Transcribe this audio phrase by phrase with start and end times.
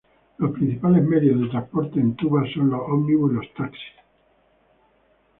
[0.39, 3.93] Los principales medios de transporte en Tubas son los ómnibus y los taxis.